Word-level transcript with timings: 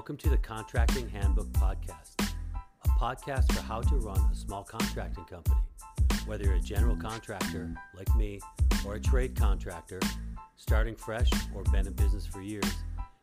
Welcome 0.00 0.16
to 0.16 0.30
the 0.30 0.38
Contracting 0.38 1.10
Handbook 1.10 1.52
Podcast, 1.52 2.32
a 2.58 2.88
podcast 2.98 3.52
for 3.52 3.60
how 3.60 3.82
to 3.82 3.96
run 3.96 4.18
a 4.32 4.34
small 4.34 4.64
contracting 4.64 5.26
company. 5.26 5.60
Whether 6.24 6.44
you're 6.44 6.54
a 6.54 6.60
general 6.60 6.96
contractor 6.96 7.74
like 7.94 8.08
me 8.16 8.40
or 8.86 8.94
a 8.94 8.98
trade 9.00 9.36
contractor, 9.36 10.00
starting 10.56 10.96
fresh 10.96 11.28
or 11.54 11.64
been 11.64 11.86
in 11.86 11.92
business 11.92 12.24
for 12.24 12.40
years, 12.40 12.64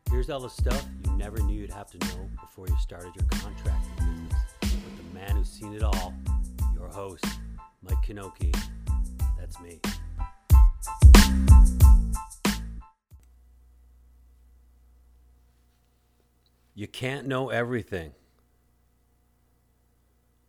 here's 0.08 0.30
all 0.30 0.38
the 0.38 0.48
stuff 0.48 0.86
you 1.04 1.16
never 1.16 1.40
knew 1.40 1.62
you'd 1.62 1.72
have 1.72 1.90
to 1.90 1.98
know 1.98 2.30
before 2.40 2.68
you 2.68 2.76
started 2.78 3.10
your 3.16 3.26
contracting 3.28 3.96
business. 3.96 4.44
With 4.62 4.98
the 4.98 5.14
man 5.14 5.34
who's 5.34 5.50
seen 5.50 5.74
it 5.74 5.82
all, 5.82 6.14
your 6.76 6.86
host, 6.86 7.26
Mike 7.82 8.06
Knoche. 8.06 8.56
That's 9.36 9.58
me. 9.58 9.80
You 16.78 16.86
can't 16.86 17.26
know 17.26 17.48
everything. 17.48 18.12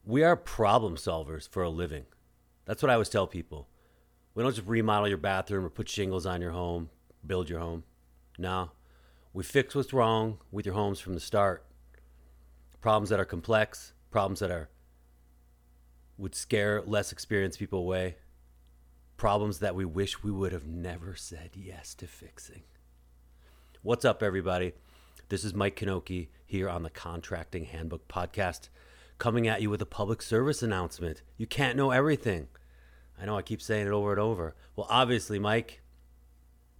We 0.05 0.23
are 0.23 0.35
problem 0.35 0.95
solvers 0.95 1.49
for 1.49 1.63
a 1.63 1.71
living. 1.71 2.05
That's 2.65 2.83
what 2.83 2.91
I 2.91 2.93
always 2.93 3.09
tell 3.09 3.25
people. 3.25 3.67
We 4.35 4.43
don't 4.43 4.53
just 4.53 4.67
remodel 4.67 5.07
your 5.07 5.17
bathroom 5.17 5.65
or 5.65 5.71
put 5.71 5.89
shingles 5.89 6.27
on 6.27 6.39
your 6.39 6.51
home, 6.51 6.91
build 7.25 7.49
your 7.49 7.57
home. 7.57 7.83
No, 8.37 8.69
we 9.33 9.43
fix 9.43 9.73
what's 9.73 9.91
wrong 9.91 10.37
with 10.51 10.67
your 10.67 10.75
homes 10.75 10.99
from 10.99 11.15
the 11.15 11.19
start. 11.19 11.65
Problems 12.79 13.09
that 13.09 13.19
are 13.19 13.25
complex, 13.25 13.93
problems 14.11 14.39
that 14.41 14.51
are 14.51 14.69
would 16.19 16.35
scare 16.35 16.83
less 16.85 17.11
experienced 17.11 17.57
people 17.57 17.79
away, 17.79 18.17
problems 19.17 19.57
that 19.61 19.73
we 19.73 19.83
wish 19.83 20.21
we 20.21 20.29
would 20.29 20.51
have 20.51 20.67
never 20.67 21.15
said 21.15 21.49
yes 21.55 21.95
to 21.95 22.05
fixing. 22.05 22.61
What's 23.81 24.05
up, 24.05 24.21
everybody? 24.21 24.73
This 25.29 25.43
is 25.43 25.53
Mike 25.53 25.75
Knoche 25.75 26.29
here 26.43 26.67
on 26.67 26.81
the 26.81 26.89
Contracting 26.89 27.65
Handbook 27.65 28.07
Podcast, 28.07 28.69
coming 29.19 29.47
at 29.47 29.61
you 29.61 29.69
with 29.69 29.79
a 29.79 29.85
public 29.85 30.23
service 30.23 30.63
announcement. 30.63 31.21
You 31.37 31.45
can't 31.45 31.77
know 31.77 31.91
everything. 31.91 32.47
I 33.21 33.27
know 33.27 33.37
I 33.37 33.43
keep 33.43 33.61
saying 33.61 33.85
it 33.85 33.93
over 33.93 34.09
and 34.09 34.19
over. 34.19 34.55
Well, 34.75 34.87
obviously, 34.89 35.37
Mike, 35.37 35.81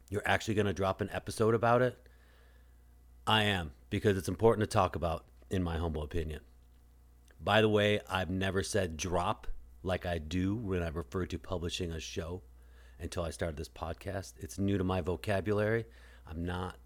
you're 0.10 0.24
actually 0.26 0.56
going 0.56 0.66
to 0.66 0.74
drop 0.74 1.00
an 1.00 1.12
episode 1.14 1.54
about 1.54 1.84
it. 1.84 2.00
I 3.28 3.44
am, 3.44 3.70
because 3.92 4.18
it's 4.18 4.28
important 4.28 4.68
to 4.68 4.74
talk 4.74 4.96
about, 4.96 5.26
in 5.52 5.62
my 5.62 5.78
humble 5.78 6.02
opinion. 6.02 6.40
By 7.40 7.62
the 7.62 7.70
way, 7.70 8.00
I've 8.10 8.32
never 8.32 8.64
said 8.64 8.98
drop 8.98 9.46
like 9.84 10.08
I 10.08 10.18
do 10.18 10.56
when 10.56 10.82
I 10.82 10.90
refer 10.90 11.28
to 11.28 11.38
publishing 11.38 11.92
a 11.92 12.00
show 12.00 12.42
until 13.00 13.22
I 13.22 13.30
started 13.30 13.58
this 13.58 13.70
podcast. 13.70 14.34
It's 14.40 14.58
new 14.58 14.80
to 14.80 14.84
my 14.84 15.02
vocabulary. 15.02 15.86
I'm 16.28 16.44
not 16.44 16.78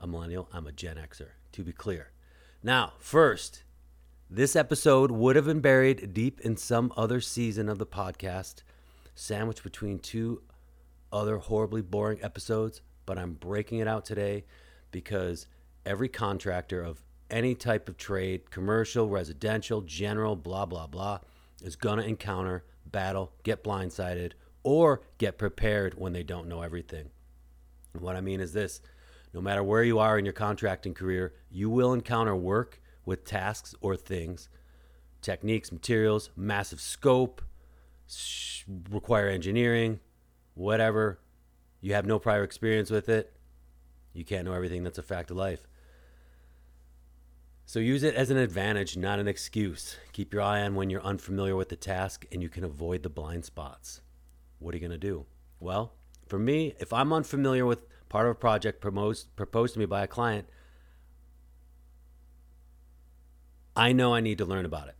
a 0.00 0.06
millennial, 0.06 0.48
I'm 0.52 0.66
a 0.66 0.72
Gen 0.72 0.96
Xer, 0.96 1.28
to 1.52 1.62
be 1.62 1.72
clear. 1.72 2.10
Now, 2.62 2.94
first, 2.98 3.64
this 4.28 4.56
episode 4.56 5.10
would 5.10 5.36
have 5.36 5.46
been 5.46 5.60
buried 5.60 6.14
deep 6.14 6.40
in 6.40 6.56
some 6.56 6.92
other 6.96 7.20
season 7.20 7.68
of 7.68 7.78
the 7.78 7.86
podcast, 7.86 8.62
sandwiched 9.14 9.62
between 9.62 9.98
two 9.98 10.42
other 11.12 11.38
horribly 11.38 11.82
boring 11.82 12.22
episodes, 12.22 12.80
but 13.06 13.18
I'm 13.18 13.34
breaking 13.34 13.80
it 13.80 13.88
out 13.88 14.04
today 14.04 14.44
because 14.90 15.46
every 15.84 16.08
contractor 16.08 16.82
of 16.82 17.02
any 17.30 17.54
type 17.54 17.88
of 17.88 17.96
trade, 17.96 18.50
commercial, 18.50 19.08
residential, 19.08 19.80
general, 19.82 20.36
blah, 20.36 20.66
blah, 20.66 20.86
blah, 20.86 21.20
is 21.62 21.76
going 21.76 21.98
to 21.98 22.06
encounter, 22.06 22.64
battle, 22.86 23.32
get 23.42 23.62
blindsided, 23.62 24.32
or 24.62 25.02
get 25.18 25.38
prepared 25.38 25.94
when 25.94 26.12
they 26.12 26.22
don't 26.22 26.48
know 26.48 26.62
everything. 26.62 27.10
What 27.98 28.16
I 28.16 28.20
mean 28.20 28.40
is 28.40 28.52
this 28.52 28.80
no 29.32 29.40
matter 29.40 29.62
where 29.62 29.82
you 29.82 29.98
are 29.98 30.18
in 30.18 30.24
your 30.24 30.32
contracting 30.32 30.94
career, 30.94 31.34
you 31.50 31.70
will 31.70 31.92
encounter 31.92 32.34
work 32.34 32.80
with 33.04 33.24
tasks 33.24 33.74
or 33.80 33.96
things, 33.96 34.48
techniques, 35.22 35.70
materials, 35.70 36.30
massive 36.36 36.80
scope, 36.80 37.42
require 38.90 39.28
engineering, 39.28 40.00
whatever. 40.54 41.20
You 41.80 41.94
have 41.94 42.06
no 42.06 42.18
prior 42.18 42.42
experience 42.42 42.90
with 42.90 43.08
it. 43.08 43.32
You 44.12 44.24
can't 44.24 44.44
know 44.44 44.52
everything. 44.52 44.82
That's 44.82 44.98
a 44.98 45.02
fact 45.02 45.30
of 45.30 45.36
life. 45.36 45.66
So 47.64 47.78
use 47.78 48.02
it 48.02 48.16
as 48.16 48.30
an 48.30 48.36
advantage, 48.36 48.96
not 48.96 49.20
an 49.20 49.28
excuse. 49.28 49.96
Keep 50.12 50.32
your 50.32 50.42
eye 50.42 50.62
on 50.62 50.74
when 50.74 50.90
you're 50.90 51.04
unfamiliar 51.04 51.54
with 51.54 51.68
the 51.68 51.76
task 51.76 52.26
and 52.32 52.42
you 52.42 52.48
can 52.48 52.64
avoid 52.64 53.04
the 53.04 53.08
blind 53.08 53.44
spots. 53.44 54.00
What 54.58 54.74
are 54.74 54.76
you 54.76 54.80
going 54.80 54.90
to 54.90 54.98
do? 54.98 55.26
Well, 55.60 55.92
for 56.26 56.38
me, 56.38 56.74
if 56.80 56.92
I'm 56.92 57.12
unfamiliar 57.12 57.64
with 57.64 57.86
part 58.10 58.26
of 58.26 58.32
a 58.32 58.34
project 58.34 58.82
proposed, 58.82 59.34
proposed 59.36 59.72
to 59.72 59.78
me 59.78 59.86
by 59.86 60.02
a 60.02 60.06
client, 60.06 60.46
I 63.74 63.92
know 63.92 64.14
I 64.14 64.20
need 64.20 64.36
to 64.38 64.44
learn 64.44 64.66
about 64.66 64.88
it. 64.88 64.96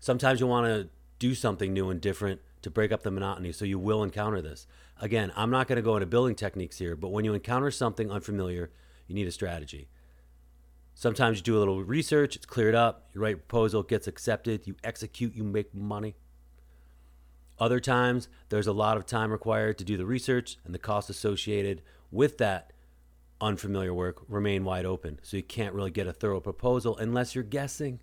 Sometimes 0.00 0.40
you 0.40 0.46
want 0.46 0.66
to 0.66 0.90
do 1.18 1.34
something 1.34 1.72
new 1.72 1.88
and 1.88 2.00
different 2.00 2.40
to 2.62 2.70
break 2.70 2.92
up 2.92 3.02
the 3.02 3.10
monotony, 3.10 3.52
so 3.52 3.64
you 3.64 3.78
will 3.78 4.02
encounter 4.02 4.42
this. 4.42 4.66
Again, 5.00 5.32
I'm 5.36 5.50
not 5.50 5.68
going 5.68 5.76
to 5.76 5.82
go 5.82 5.96
into 5.96 6.06
building 6.06 6.34
techniques 6.34 6.78
here, 6.78 6.96
but 6.96 7.08
when 7.08 7.24
you 7.24 7.32
encounter 7.32 7.70
something 7.70 8.10
unfamiliar, 8.10 8.70
you 9.06 9.14
need 9.14 9.28
a 9.28 9.32
strategy. 9.32 9.88
Sometimes 10.94 11.38
you 11.38 11.44
do 11.44 11.56
a 11.56 11.60
little 11.60 11.82
research, 11.82 12.36
it's 12.36 12.44
cleared 12.44 12.74
up, 12.74 13.08
you 13.14 13.20
write 13.20 13.36
a 13.36 13.38
proposal, 13.38 13.80
it 13.82 13.88
gets 13.88 14.06
accepted, 14.06 14.66
you 14.66 14.74
execute, 14.82 15.34
you 15.34 15.44
make 15.44 15.74
money. 15.74 16.16
Other 17.60 17.78
times, 17.78 18.28
there's 18.48 18.66
a 18.66 18.72
lot 18.72 18.96
of 18.96 19.04
time 19.04 19.30
required 19.30 19.76
to 19.78 19.84
do 19.84 19.98
the 19.98 20.06
research, 20.06 20.56
and 20.64 20.74
the 20.74 20.78
costs 20.78 21.10
associated 21.10 21.82
with 22.10 22.38
that 22.38 22.72
unfamiliar 23.38 23.92
work 23.92 24.22
remain 24.28 24.64
wide 24.64 24.86
open. 24.86 25.20
So 25.22 25.36
you 25.36 25.42
can't 25.42 25.74
really 25.74 25.90
get 25.90 26.06
a 26.06 26.12
thorough 26.12 26.40
proposal 26.40 26.96
unless 26.96 27.34
you're 27.34 27.44
guessing. 27.44 28.00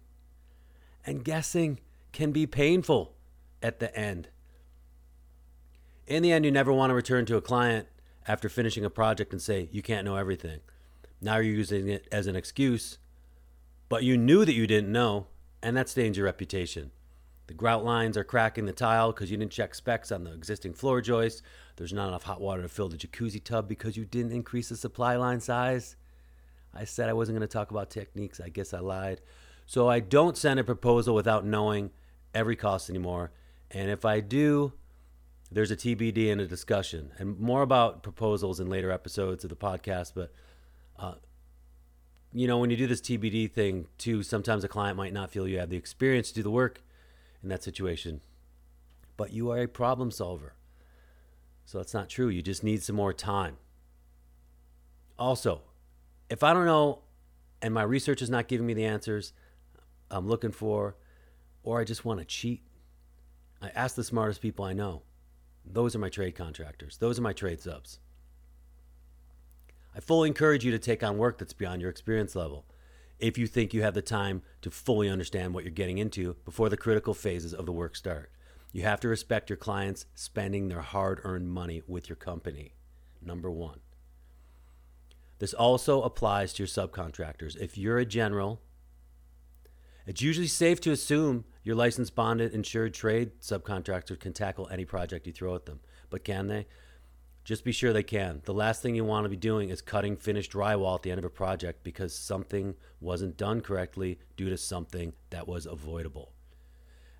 And 1.06 1.24
guessing 1.24 1.80
can 2.12 2.32
be 2.32 2.46
painful 2.46 3.16
at 3.64 3.80
the 3.80 3.96
end. 3.98 4.30
In 6.06 6.22
the 6.22 6.32
end, 6.32 6.46
you 6.46 6.52
never 6.52 6.72
want 6.72 6.92
to 6.92 6.96
return 6.96 7.26
to 7.26 7.36
a 7.36 7.42
client 7.42 7.88
after 8.28 8.50
finishing 8.50 8.86
a 8.86 8.90
project 8.90 9.34
and 9.34 9.42
say, 9.42 9.70
You 9.72 9.82
can't 9.82 10.06
know 10.06 10.16
everything. 10.16 10.60
Now 11.20 11.38
you're 11.38 11.56
using 11.56 11.88
it 11.90 12.08
as 12.12 12.28
an 12.28 12.36
excuse, 12.36 13.00
but 13.90 14.04
you 14.04 14.18
knew 14.18 14.46
that 14.46 14.54
you 14.54 14.68
didn't 14.68 14.92
know, 14.92 15.28
and 15.64 15.76
that 15.76 15.90
stains 15.90 16.18
your 16.18 16.26
reputation. 16.26 16.92
The 17.48 17.54
grout 17.54 17.86
lines 17.86 18.18
are 18.18 18.26
cracking 18.26 18.66
the 18.66 18.74
tile 18.74 19.12
because 19.14 19.32
you 19.32 19.38
didn't 19.38 19.54
check 19.54 19.74
specs 19.74 20.12
on 20.12 20.26
the 20.26 20.34
existing 20.34 20.74
floor 20.74 21.02
joist. 21.02 21.42
There's 21.78 21.94
not 21.94 22.10
enough 22.10 22.24
hot 22.24 22.42
water 22.42 22.62
to 22.62 22.70
fill 22.70 22.90
the 22.90 22.98
jacuzzi 22.98 23.42
tub 23.42 23.70
because 23.70 23.96
you 23.96 24.04
didn't 24.04 24.34
increase 24.34 24.70
the 24.70 24.76
supply 24.76 25.16
line 25.16 25.40
size. 25.40 25.96
I 26.74 26.84
said 26.84 27.10
I 27.10 27.14
wasn't 27.14 27.38
going 27.38 27.48
to 27.48 27.52
talk 27.52 27.72
about 27.72 27.90
techniques. 27.90 28.42
I 28.42 28.50
guess 28.50 28.74
I 28.74 28.80
lied. 28.80 29.22
So 29.66 29.88
I 29.88 30.02
don't 30.02 30.38
send 30.38 30.60
a 30.60 30.64
proposal 30.64 31.16
without 31.16 31.46
knowing 31.46 31.92
every 32.34 32.56
cost 32.56 32.90
anymore. 32.90 33.32
And 33.72 33.90
if 33.90 34.04
I 34.04 34.20
do, 34.20 34.74
there's 35.50 35.72
a 35.72 35.76
TBD 35.76 36.32
and 36.32 36.42
a 36.42 36.48
discussion, 36.48 37.12
and 37.18 37.40
more 37.40 37.62
about 37.62 38.04
proposals 38.04 38.60
in 38.60 38.70
later 38.70 38.92
episodes 38.92 39.46
of 39.46 39.50
the 39.50 39.56
podcast. 39.56 40.12
But 40.14 40.32
uh, 41.00 41.16
you 42.34 42.48
know, 42.48 42.58
when 42.58 42.70
you 42.70 42.78
do 42.78 42.88
this 42.88 43.02
TBD 43.02 43.52
thing 43.52 43.88
too, 43.98 44.24
sometimes 44.24 44.64
a 44.66 44.68
client 44.68 44.98
might 44.98 45.14
not 45.14 45.32
feel 45.32 45.48
you 45.48 45.60
have 45.60 45.70
the 45.70 45.78
experience 45.78 46.30
to 46.30 46.36
do 46.36 46.44
the 46.44 46.52
work 46.52 46.82
in 47.44 47.50
that 47.50 47.64
situation, 47.64 48.22
but 49.16 49.34
you 49.34 49.52
are 49.52 49.60
a 49.60 49.68
problem 49.68 50.12
solver. 50.12 50.54
So 51.66 51.78
that's 51.78 51.94
not 51.94 52.10
true. 52.10 52.30
You 52.30 52.42
just 52.42 52.64
need 52.64 52.82
some 52.82 52.96
more 52.96 53.14
time. 53.14 53.58
Also, 55.20 55.62
if 56.30 56.44
I 56.44 56.54
don't 56.54 56.66
know 56.66 57.00
and 57.62 57.74
my 57.74 57.84
research 57.84 58.22
is 58.22 58.30
not 58.30 58.48
giving 58.48 58.68
me 58.68 58.74
the 58.74 58.86
answers 58.86 59.34
I'm 60.10 60.28
looking 60.28 60.52
for, 60.52 60.96
or 61.64 61.82
I 61.82 61.84
just 61.84 62.06
want 62.06 62.20
to 62.20 62.26
cheat, 62.26 62.62
I 63.62 63.70
ask 63.70 63.96
the 63.96 64.04
smartest 64.04 64.42
people 64.42 64.64
I 64.64 64.74
know. 64.74 65.02
Those 65.66 65.96
are 65.96 66.00
my 66.00 66.10
trade 66.10 66.36
contractors, 66.36 66.98
those 66.98 67.20
are 67.20 67.24
my 67.24 67.34
trade 67.34 67.60
subs. 67.60 68.00
I 69.96 70.00
fully 70.00 70.30
encourage 70.30 70.64
you 70.64 70.72
to 70.72 70.80
take 70.80 71.04
on 71.04 71.18
work 71.18 71.40
that's 71.40 71.54
beyond 71.54 71.82
your 71.82 71.90
experience 71.90 72.36
level 72.36 72.66
if 73.20 73.38
you 73.38 73.48
think 73.48 73.74
you 73.74 73.82
have 73.82 73.94
the 73.94 74.02
time 74.02 74.42
to 74.62 74.72
fully 74.72 75.10
understand 75.10 75.54
what 75.54 75.64
you're 75.64 75.72
getting 75.72 75.98
into 75.98 76.36
before 76.46 76.70
the 76.70 76.78
critical 76.78 77.14
phases 77.14 77.54
of 77.54 77.66
the 77.66 77.72
work 77.72 77.96
start. 77.96 78.32
You 78.72 78.84
have 78.84 79.00
to 79.02 79.08
respect 79.08 79.50
your 79.50 79.58
clients 79.58 80.06
spending 80.14 80.68
their 80.68 80.82
hard 80.82 81.22
earned 81.24 81.50
money 81.50 81.82
with 81.88 82.10
your 82.10 82.16
company. 82.16 82.76
Number 83.22 83.50
one. 83.50 83.80
This 85.40 85.54
also 85.54 86.02
applies 86.02 86.54
to 86.54 86.64
your 86.64 86.68
subcontractors. 86.68 87.56
If 87.58 87.78
you're 87.78 88.00
a 88.00 88.06
general, 88.06 88.62
it's 90.06 90.22
usually 90.22 90.48
safe 90.48 90.80
to 90.82 90.92
assume 90.92 91.46
your 91.64 91.76
licensed, 91.76 92.16
bonded, 92.16 92.54
insured 92.54 92.94
trade 92.94 93.32
subcontractor 93.42 94.20
can 94.20 94.34
tackle 94.34 94.68
any 94.72 94.86
project 94.86 95.28
you 95.28 95.34
throw 95.34 95.56
at 95.56 95.66
them. 95.66 95.80
But 96.10 96.24
can 96.24 96.48
they? 96.48 96.66
Just 97.48 97.64
be 97.64 97.72
sure 97.72 97.94
they 97.94 98.04
can. 98.04 98.42
The 98.44 98.54
last 98.54 98.82
thing 98.82 98.94
you 98.94 99.06
want 99.06 99.24
to 99.24 99.30
be 99.30 99.38
doing 99.38 99.70
is 99.70 99.82
cutting 99.82 100.18
finished 100.18 100.52
drywall 100.52 100.96
at 100.96 101.04
the 101.04 101.12
end 101.12 101.20
of 101.20 101.24
a 101.24 101.30
project 101.30 101.82
because 101.82 102.14
something 102.14 102.76
wasn't 103.00 103.38
done 103.38 103.62
correctly 103.62 104.20
due 104.36 104.50
to 104.50 104.58
something 104.58 105.14
that 105.30 105.48
was 105.48 105.66
avoidable. 105.66 106.34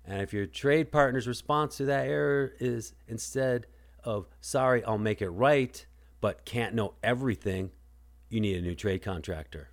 And 0.04 0.20
if 0.20 0.34
your 0.34 0.44
trade 0.44 0.92
partner's 0.92 1.26
response 1.26 1.78
to 1.78 1.86
that 1.86 2.06
error 2.06 2.52
is 2.60 2.92
instead 3.06 3.68
of, 4.04 4.28
sorry, 4.42 4.84
I'll 4.84 4.98
make 4.98 5.22
it 5.22 5.30
right, 5.30 5.86
but 6.20 6.44
can't 6.44 6.74
know 6.74 6.92
everything, 7.02 7.70
you 8.28 8.42
need 8.42 8.58
a 8.58 8.60
new 8.60 8.74
trade 8.74 9.00
contractor. 9.00 9.70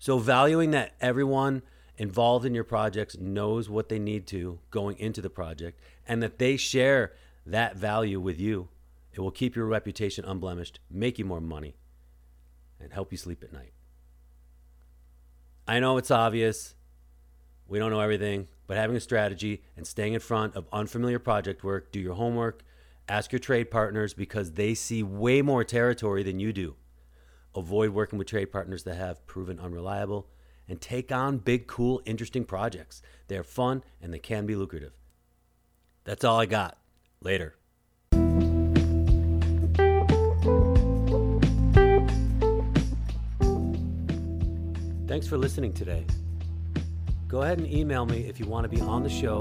So, 0.00 0.18
valuing 0.18 0.72
that 0.72 0.94
everyone 1.00 1.62
involved 1.96 2.44
in 2.44 2.56
your 2.56 2.64
projects 2.64 3.16
knows 3.16 3.70
what 3.70 3.88
they 3.88 4.00
need 4.00 4.26
to 4.28 4.58
going 4.72 4.98
into 4.98 5.22
the 5.22 5.30
project 5.30 5.78
and 6.08 6.20
that 6.24 6.40
they 6.40 6.56
share 6.56 7.12
that 7.46 7.76
value 7.76 8.18
with 8.18 8.40
you, 8.40 8.68
it 9.18 9.22
will 9.22 9.32
keep 9.32 9.56
your 9.56 9.66
reputation 9.66 10.24
unblemished, 10.24 10.78
make 10.88 11.18
you 11.18 11.24
more 11.24 11.40
money, 11.40 11.74
and 12.78 12.92
help 12.92 13.10
you 13.10 13.18
sleep 13.18 13.42
at 13.42 13.52
night. 13.52 13.72
I 15.66 15.80
know 15.80 15.96
it's 15.96 16.12
obvious. 16.12 16.76
We 17.66 17.80
don't 17.80 17.90
know 17.90 17.98
everything, 17.98 18.46
but 18.68 18.76
having 18.76 18.94
a 18.94 19.00
strategy 19.00 19.64
and 19.76 19.84
staying 19.84 20.12
in 20.12 20.20
front 20.20 20.54
of 20.54 20.68
unfamiliar 20.72 21.18
project 21.18 21.64
work, 21.64 21.90
do 21.90 21.98
your 21.98 22.14
homework, 22.14 22.62
ask 23.08 23.32
your 23.32 23.40
trade 23.40 23.72
partners 23.72 24.14
because 24.14 24.52
they 24.52 24.72
see 24.72 25.02
way 25.02 25.42
more 25.42 25.64
territory 25.64 26.22
than 26.22 26.38
you 26.38 26.52
do. 26.52 26.76
Avoid 27.56 27.90
working 27.90 28.20
with 28.20 28.28
trade 28.28 28.52
partners 28.52 28.84
that 28.84 28.94
have 28.94 29.26
proven 29.26 29.58
unreliable 29.58 30.28
and 30.68 30.80
take 30.80 31.10
on 31.10 31.38
big, 31.38 31.66
cool, 31.66 32.00
interesting 32.04 32.44
projects. 32.44 33.02
They're 33.26 33.42
fun 33.42 33.82
and 34.00 34.14
they 34.14 34.20
can 34.20 34.46
be 34.46 34.54
lucrative. 34.54 34.92
That's 36.04 36.22
all 36.22 36.38
I 36.38 36.46
got. 36.46 36.78
Later. 37.20 37.57
Thanks 45.18 45.26
for 45.26 45.36
listening 45.36 45.72
today. 45.72 46.06
Go 47.26 47.42
ahead 47.42 47.58
and 47.58 47.66
email 47.66 48.06
me 48.06 48.28
if 48.28 48.38
you 48.38 48.46
want 48.46 48.62
to 48.62 48.68
be 48.68 48.80
on 48.80 49.02
the 49.02 49.10
show 49.10 49.38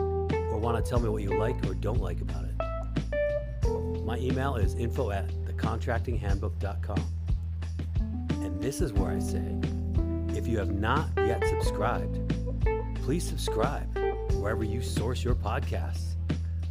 or 0.00 0.56
want 0.56 0.82
to 0.82 0.90
tell 0.90 0.98
me 0.98 1.10
what 1.10 1.22
you 1.22 1.38
like 1.38 1.62
or 1.66 1.74
don't 1.74 2.00
like 2.00 2.22
about 2.22 2.46
it. 2.46 2.54
My 4.02 4.16
email 4.16 4.56
is 4.56 4.74
info 4.76 5.10
at 5.10 5.28
thecontractinghandbook.com. 5.44 7.04
And 8.30 8.62
this 8.62 8.80
is 8.80 8.94
where 8.94 9.10
I 9.10 9.18
say 9.18 9.44
if 10.34 10.46
you 10.46 10.56
have 10.56 10.72
not 10.72 11.10
yet 11.18 11.44
subscribed, 11.48 12.18
please 13.02 13.28
subscribe 13.28 13.94
wherever 14.36 14.64
you 14.64 14.80
source 14.80 15.22
your 15.22 15.34
podcasts. 15.34 16.14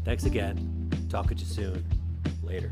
Thanks 0.05 0.23
again. 0.23 0.89
Talk 1.07 1.27
to 1.27 1.35
you 1.35 1.45
soon. 1.45 1.85
Later. 2.41 2.71